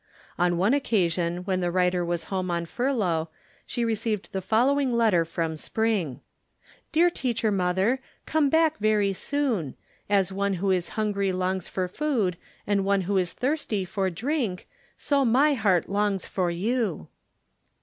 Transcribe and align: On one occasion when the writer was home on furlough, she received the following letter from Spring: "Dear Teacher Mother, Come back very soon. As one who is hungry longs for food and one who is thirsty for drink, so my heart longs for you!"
On 0.39 0.57
one 0.57 0.73
occasion 0.73 1.43
when 1.45 1.59
the 1.59 1.69
writer 1.69 2.03
was 2.03 2.23
home 2.33 2.49
on 2.49 2.65
furlough, 2.65 3.29
she 3.67 3.85
received 3.85 4.31
the 4.31 4.41
following 4.41 4.91
letter 4.91 5.23
from 5.23 5.55
Spring: 5.55 6.21
"Dear 6.91 7.11
Teacher 7.11 7.51
Mother, 7.51 7.99
Come 8.25 8.49
back 8.49 8.79
very 8.79 9.13
soon. 9.13 9.75
As 10.09 10.31
one 10.33 10.55
who 10.55 10.71
is 10.71 10.89
hungry 10.97 11.31
longs 11.31 11.67
for 11.67 11.87
food 11.87 12.35
and 12.65 12.83
one 12.83 13.01
who 13.01 13.17
is 13.19 13.33
thirsty 13.33 13.85
for 13.85 14.09
drink, 14.09 14.67
so 14.97 15.23
my 15.23 15.53
heart 15.53 15.87
longs 15.87 16.25
for 16.25 16.49
you!" 16.49 17.07